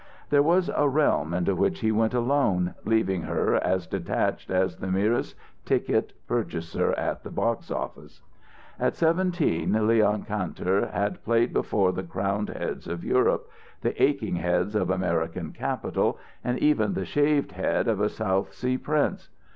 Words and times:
There 0.31 0.41
was 0.41 0.67
a 0.75 0.89
realm 0.89 1.31
into 1.31 1.53
which 1.55 1.81
he 1.81 1.91
went 1.91 2.15
alone, 2.15 2.73
leaving 2.85 3.21
her 3.21 3.53
as 3.63 3.85
detached 3.85 4.49
as 4.49 4.77
the 4.77 4.87
merest 4.91 5.35
ticket 5.63 6.11
purchaser 6.25 6.91
at 6.93 7.21
the 7.21 7.29
box 7.29 7.69
office. 7.69 8.23
At 8.79 8.95
seventeen, 8.95 9.85
Leon 9.85 10.23
Kantor 10.23 10.87
had 10.91 11.23
played 11.23 11.53
before 11.53 11.91
the 11.91 12.01
crowned 12.01 12.49
heads 12.49 12.87
of 12.87 13.05
Europe, 13.05 13.47
the 13.81 14.01
aching 14.01 14.37
heads 14.37 14.73
of 14.73 14.89
American 14.89 15.51
capital, 15.53 16.17
and 16.43 16.57
even 16.57 16.95
the 16.95 17.05
shaved 17.05 17.51
head 17.51 17.87
of 17.87 18.01
a 18.01 18.09
South 18.09 18.51
Sea 18.53 18.79
prince. 18.79 19.29